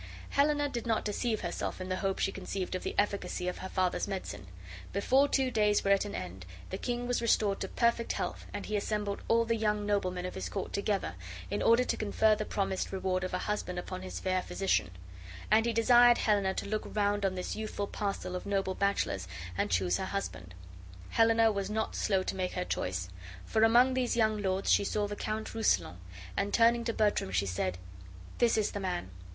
[0.31, 3.69] Helena did not deceive herself in the hope she conceived of the efficacy of her
[3.69, 4.47] father's medicine.
[4.93, 8.65] Before two days were at an end the king was restored to perfect health, and
[8.65, 11.13] he assembled all the young noblemen of his court together,
[11.51, 14.89] in order to confer the promised reward of a husband upon his fair physician;
[15.51, 19.69] and he desired Helena to look round on this youthful parcel of noble bachelors and
[19.69, 20.55] choose her husband.
[21.11, 23.07] Helena was not slow to make her choice,
[23.45, 25.97] for among these young lords she saw the Count Rousillon,
[26.35, 27.77] and, turning to Bertram, she said:
[28.39, 29.11] "This is the man.